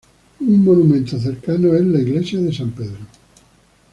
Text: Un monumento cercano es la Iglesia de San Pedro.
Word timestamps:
Un 0.39 0.63
monumento 0.65 1.19
cercano 1.19 1.75
es 1.75 1.85
la 1.85 1.99
Iglesia 1.99 2.39
de 2.41 2.51
San 2.51 2.71
Pedro. 2.71 2.97